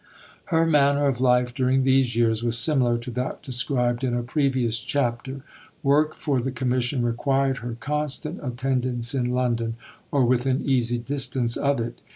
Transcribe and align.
Her 0.45 0.65
manner 0.65 1.05
of 1.05 1.21
life 1.21 1.53
during 1.53 1.83
these 1.83 2.15
years 2.15 2.41
was 2.41 2.57
similar 2.57 2.97
to 2.97 3.11
that 3.11 3.43
described 3.43 4.03
in 4.03 4.15
a 4.15 4.23
previous 4.23 4.79
chapter. 4.79 5.43
Work 5.83 6.15
for 6.15 6.39
the 6.41 6.51
Commission 6.51 7.03
required 7.03 7.57
her 7.57 7.77
constant 7.79 8.39
attendance 8.43 9.13
in 9.13 9.25
London 9.31 9.75
or 10.11 10.25
within 10.25 10.63
easy 10.67 10.97
distance 10.97 11.55
of 11.55 11.79
it. 11.79 12.01